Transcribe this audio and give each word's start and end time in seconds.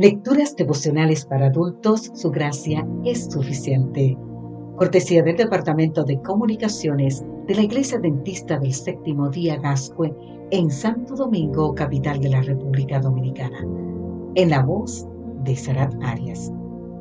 Lecturas 0.00 0.54
devocionales 0.54 1.26
para 1.26 1.46
adultos, 1.46 2.12
su 2.14 2.30
gracia 2.30 2.86
es 3.04 3.24
suficiente. 3.24 4.16
Cortesía 4.76 5.24
del 5.24 5.36
Departamento 5.36 6.04
de 6.04 6.22
Comunicaciones 6.22 7.24
de 7.48 7.56
la 7.56 7.62
Iglesia 7.62 7.98
Dentista 7.98 8.60
del 8.60 8.72
Séptimo 8.72 9.28
Día 9.28 9.56
Gascue 9.56 10.14
en 10.52 10.70
Santo 10.70 11.16
Domingo, 11.16 11.74
capital 11.74 12.20
de 12.20 12.28
la 12.28 12.42
República 12.42 13.00
Dominicana. 13.00 13.66
En 14.36 14.50
la 14.50 14.62
voz 14.62 15.04
de 15.42 15.56
Sarat 15.56 15.92
Arias. 16.00 16.52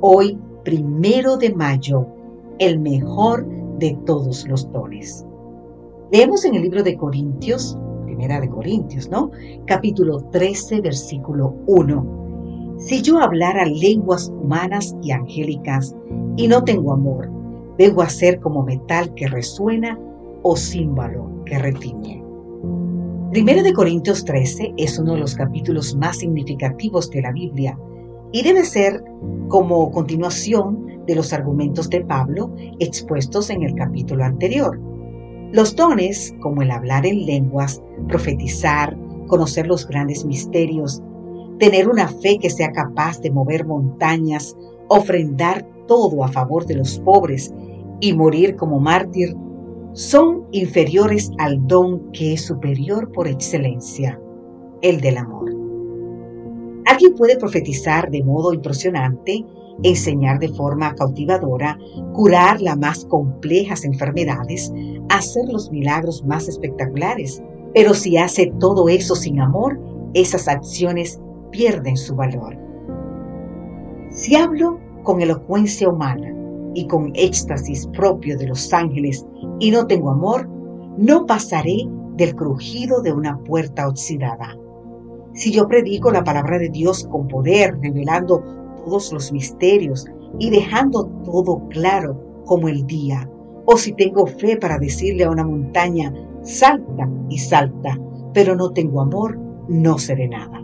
Hoy, 0.00 0.36
primero 0.64 1.36
de 1.36 1.54
mayo, 1.54 2.08
el 2.58 2.80
mejor 2.80 3.46
de 3.78 3.96
todos 4.04 4.48
los 4.48 4.68
dones. 4.72 5.24
Leemos 6.10 6.44
en 6.44 6.56
el 6.56 6.62
libro 6.62 6.82
de 6.82 6.96
Corintios, 6.96 7.78
primera 8.04 8.40
de 8.40 8.48
Corintios, 8.48 9.08
¿no? 9.08 9.30
Capítulo 9.66 10.24
13, 10.32 10.80
versículo 10.80 11.54
1 11.68 12.19
si 12.80 13.02
yo 13.02 13.20
hablara 13.20 13.64
lenguas 13.64 14.32
humanas 14.42 14.96
y 15.02 15.12
angélicas 15.12 15.94
y 16.36 16.48
no 16.48 16.64
tengo 16.64 16.92
amor, 16.92 17.30
a 18.02 18.10
ser 18.10 18.40
como 18.40 18.62
metal 18.62 19.12
que 19.14 19.26
resuena 19.26 19.98
o 20.42 20.56
címbalo 20.56 21.30
que 21.46 21.58
retiñe. 21.58 22.22
Primero 23.30 23.62
de 23.62 23.72
Corintios 23.72 24.24
13 24.24 24.74
es 24.76 24.98
uno 24.98 25.14
de 25.14 25.20
los 25.20 25.34
capítulos 25.34 25.94
más 25.96 26.18
significativos 26.18 27.10
de 27.10 27.22
la 27.22 27.32
Biblia 27.32 27.78
y 28.32 28.42
debe 28.42 28.64
ser 28.64 29.02
como 29.48 29.90
continuación 29.92 31.04
de 31.06 31.14
los 31.14 31.32
argumentos 31.32 31.88
de 31.88 32.04
Pablo 32.04 32.54
expuestos 32.80 33.48
en 33.50 33.62
el 33.62 33.74
capítulo 33.74 34.24
anterior. 34.24 34.78
Los 35.52 35.74
dones, 35.74 36.34
como 36.40 36.62
el 36.62 36.70
hablar 36.70 37.06
en 37.06 37.24
lenguas, 37.24 37.82
profetizar, 38.08 38.96
conocer 39.26 39.66
los 39.66 39.86
grandes 39.86 40.24
misterios, 40.24 41.02
tener 41.60 41.88
una 41.88 42.08
fe 42.08 42.38
que 42.38 42.50
sea 42.50 42.72
capaz 42.72 43.20
de 43.20 43.30
mover 43.30 43.66
montañas, 43.66 44.56
ofrendar 44.88 45.64
todo 45.86 46.24
a 46.24 46.28
favor 46.28 46.66
de 46.66 46.74
los 46.74 46.98
pobres 47.00 47.52
y 48.00 48.14
morir 48.14 48.56
como 48.56 48.80
mártir, 48.80 49.36
son 49.92 50.46
inferiores 50.52 51.30
al 51.38 51.66
don 51.66 52.10
que 52.12 52.32
es 52.32 52.46
superior 52.46 53.12
por 53.12 53.28
excelencia, 53.28 54.18
el 54.80 55.00
del 55.00 55.18
amor. 55.18 55.50
Alguien 56.86 57.14
puede 57.14 57.36
profetizar 57.36 58.10
de 58.10 58.24
modo 58.24 58.54
impresionante, 58.54 59.44
enseñar 59.82 60.38
de 60.38 60.48
forma 60.48 60.94
cautivadora, 60.94 61.78
curar 62.14 62.60
las 62.62 62.78
más 62.78 63.04
complejas 63.04 63.84
enfermedades, 63.84 64.72
hacer 65.10 65.44
los 65.52 65.70
milagros 65.70 66.24
más 66.24 66.48
espectaculares, 66.48 67.42
pero 67.74 67.92
si 67.92 68.16
hace 68.16 68.50
todo 68.58 68.88
eso 68.88 69.14
sin 69.14 69.40
amor, 69.40 69.78
esas 70.14 70.48
acciones 70.48 71.20
pierden 71.50 71.96
su 71.96 72.14
valor. 72.14 72.56
Si 74.10 74.34
hablo 74.34 74.78
con 75.02 75.20
elocuencia 75.20 75.88
humana 75.88 76.34
y 76.74 76.86
con 76.86 77.12
éxtasis 77.14 77.86
propio 77.88 78.36
de 78.38 78.48
los 78.48 78.72
ángeles 78.72 79.26
y 79.58 79.70
no 79.70 79.86
tengo 79.86 80.10
amor, 80.10 80.48
no 80.96 81.26
pasaré 81.26 81.88
del 82.16 82.34
crujido 82.34 83.00
de 83.02 83.12
una 83.12 83.38
puerta 83.38 83.88
oxidada. 83.88 84.56
Si 85.32 85.52
yo 85.52 85.68
predico 85.68 86.10
la 86.10 86.24
palabra 86.24 86.58
de 86.58 86.68
Dios 86.68 87.06
con 87.10 87.28
poder, 87.28 87.78
revelando 87.80 88.42
todos 88.84 89.12
los 89.12 89.32
misterios 89.32 90.06
y 90.38 90.50
dejando 90.50 91.06
todo 91.24 91.66
claro 91.68 92.42
como 92.44 92.68
el 92.68 92.86
día, 92.86 93.30
o 93.64 93.76
si 93.76 93.92
tengo 93.92 94.26
fe 94.26 94.56
para 94.56 94.78
decirle 94.78 95.24
a 95.24 95.30
una 95.30 95.44
montaña, 95.44 96.12
salta 96.42 97.08
y 97.28 97.38
salta, 97.38 97.98
pero 98.34 98.56
no 98.56 98.70
tengo 98.70 99.00
amor, 99.00 99.38
no 99.68 99.98
seré 99.98 100.28
nada. 100.28 100.59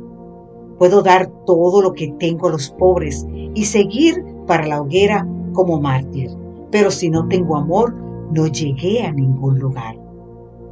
Puedo 0.79 1.03
dar 1.03 1.27
todo 1.47 1.81
lo 1.81 1.93
que 1.93 2.13
tengo 2.19 2.49
a 2.49 2.53
los 2.53 2.71
pobres 2.71 3.27
y 3.55 3.65
seguir 3.65 4.25
para 4.47 4.67
la 4.67 4.81
hoguera 4.81 5.27
como 5.53 5.81
mártir, 5.81 6.31
pero 6.71 6.91
si 6.91 7.09
no 7.09 7.27
tengo 7.29 7.57
amor, 7.57 7.95
no 8.33 8.47
llegué 8.47 9.03
a 9.03 9.13
ningún 9.13 9.59
lugar. 9.59 9.97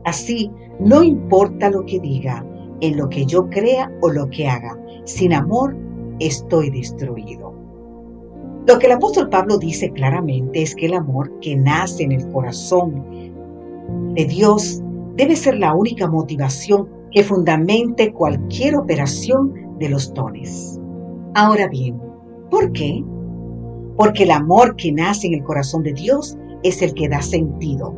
Así, 0.05 0.51
no 0.79 1.03
importa 1.03 1.71
lo 1.71 1.87
que 1.87 2.01
diga, 2.01 2.45
en 2.81 2.97
lo 2.97 3.09
que 3.09 3.25
yo 3.25 3.49
crea 3.49 3.91
o 4.03 4.11
lo 4.11 4.29
que 4.29 4.47
haga, 4.47 4.79
sin 5.05 5.33
amor 5.33 5.77
estoy 6.19 6.71
destruido. 6.71 7.55
Lo 8.67 8.79
que 8.79 8.87
el 8.87 8.93
apóstol 8.93 9.29
Pablo 9.29 9.59
dice 9.59 9.91
claramente 9.91 10.63
es 10.63 10.75
que 10.75 10.87
el 10.87 10.95
amor 10.95 11.39
que 11.41 11.57
nace 11.57 12.03
en 12.05 12.13
el 12.13 12.27
corazón 12.33 13.05
de 14.15 14.25
Dios 14.25 14.83
debe 15.17 15.37
ser 15.37 15.59
la 15.59 15.75
única 15.75 16.09
motivación 16.09 16.89
que 17.11 17.23
fundamente 17.23 18.13
cualquier 18.13 18.77
operación 18.77 19.53
de 19.79 19.89
los 19.89 20.13
dones. 20.15 20.81
Ahora 21.35 21.69
bien, 21.69 22.01
¿por 22.51 22.73
qué? 22.73 23.05
Porque 23.97 24.25
el 24.25 24.31
amor 24.31 24.77
que 24.77 24.93
nace 24.93 25.27
en 25.27 25.35
el 25.35 25.45
corazón 25.45 25.83
de 25.83 25.93
Dios 25.93 26.37
es 26.63 26.83
el 26.83 26.95
que 26.95 27.09
da 27.09 27.23
sentido, 27.23 27.95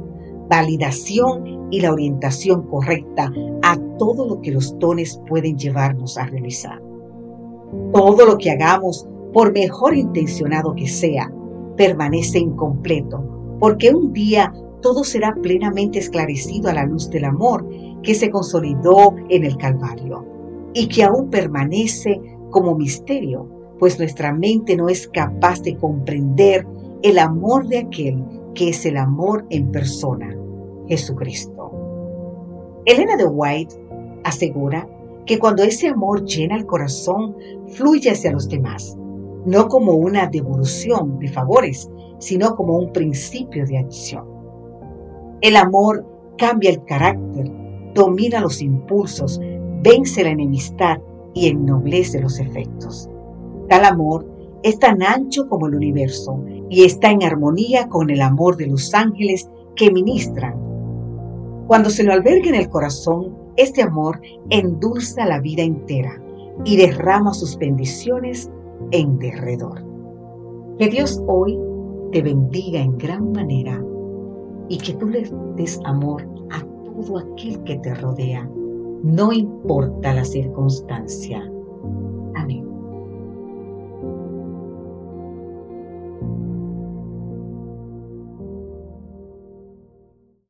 validación 0.48 1.68
y 1.70 1.80
la 1.80 1.92
orientación 1.92 2.62
correcta 2.68 3.32
a 3.62 3.76
todo 3.98 4.26
lo 4.26 4.40
que 4.40 4.52
los 4.52 4.78
dones 4.78 5.20
pueden 5.28 5.58
llevarnos 5.58 6.16
a 6.16 6.26
realizar. 6.26 6.80
Todo 7.92 8.24
lo 8.24 8.38
que 8.38 8.50
hagamos, 8.50 9.06
por 9.32 9.52
mejor 9.52 9.96
intencionado 9.96 10.74
que 10.74 10.86
sea, 10.86 11.32
permanece 11.76 12.38
incompleto, 12.38 13.56
porque 13.58 13.92
un 13.92 14.12
día 14.12 14.52
todo 14.82 15.04
será 15.04 15.34
plenamente 15.42 15.98
esclarecido 15.98 16.70
a 16.70 16.74
la 16.74 16.86
luz 16.86 17.10
del 17.10 17.24
amor 17.24 17.68
que 18.02 18.14
se 18.14 18.30
consolidó 18.30 19.14
en 19.28 19.44
el 19.44 19.56
Calvario 19.56 20.35
y 20.76 20.88
que 20.88 21.04
aún 21.04 21.30
permanece 21.30 22.20
como 22.50 22.74
misterio, 22.74 23.48
pues 23.78 23.98
nuestra 23.98 24.34
mente 24.34 24.76
no 24.76 24.90
es 24.90 25.08
capaz 25.08 25.62
de 25.62 25.74
comprender 25.74 26.66
el 27.02 27.18
amor 27.18 27.66
de 27.66 27.78
aquel 27.78 28.22
que 28.54 28.68
es 28.68 28.84
el 28.84 28.98
amor 28.98 29.46
en 29.48 29.72
persona, 29.72 30.36
Jesucristo. 30.86 31.72
Elena 32.84 33.16
de 33.16 33.24
White 33.24 33.74
asegura 34.24 34.86
que 35.24 35.38
cuando 35.38 35.62
ese 35.62 35.88
amor 35.88 36.26
llena 36.26 36.56
el 36.56 36.66
corazón, 36.66 37.34
fluye 37.68 38.10
hacia 38.10 38.32
los 38.32 38.46
demás, 38.46 38.98
no 39.46 39.68
como 39.68 39.92
una 39.92 40.26
devolución 40.26 41.18
de 41.20 41.28
favores, 41.28 41.90
sino 42.18 42.54
como 42.54 42.76
un 42.76 42.92
principio 42.92 43.64
de 43.64 43.78
acción. 43.78 44.26
El 45.40 45.56
amor 45.56 46.04
cambia 46.36 46.68
el 46.68 46.84
carácter, 46.84 47.50
domina 47.94 48.40
los 48.40 48.60
impulsos, 48.60 49.40
vence 49.86 50.24
la 50.24 50.30
enemistad 50.30 50.98
y 51.32 51.46
ennoblece 51.46 52.20
los 52.20 52.40
efectos. 52.40 53.08
Tal 53.68 53.84
amor 53.84 54.26
es 54.64 54.80
tan 54.80 55.00
ancho 55.00 55.48
como 55.48 55.68
el 55.68 55.76
universo 55.76 56.42
y 56.68 56.82
está 56.82 57.12
en 57.12 57.22
armonía 57.22 57.88
con 57.88 58.10
el 58.10 58.20
amor 58.20 58.56
de 58.56 58.66
los 58.66 58.92
ángeles 58.94 59.48
que 59.76 59.92
ministran. 59.92 60.56
Cuando 61.68 61.88
se 61.88 62.02
lo 62.02 62.12
alberga 62.12 62.48
en 62.48 62.56
el 62.56 62.68
corazón, 62.68 63.36
este 63.56 63.80
amor 63.80 64.20
endulza 64.50 65.24
la 65.24 65.40
vida 65.40 65.62
entera 65.62 66.20
y 66.64 66.76
derrama 66.76 67.32
sus 67.32 67.56
bendiciones 67.56 68.50
en 68.90 69.20
derredor. 69.20 69.84
Que 70.78 70.88
Dios 70.88 71.22
hoy 71.28 71.56
te 72.10 72.22
bendiga 72.22 72.80
en 72.80 72.98
gran 72.98 73.30
manera 73.30 73.80
y 74.68 74.78
que 74.78 74.94
tú 74.94 75.06
le 75.06 75.30
des 75.54 75.78
amor 75.84 76.28
a 76.50 76.60
todo 76.86 77.18
aquel 77.18 77.62
que 77.62 77.78
te 77.78 77.94
rodea 77.94 78.50
no 79.02 79.32
importa 79.32 80.14
la 80.14 80.24
circunstancia. 80.24 81.50
Amén. 82.34 82.65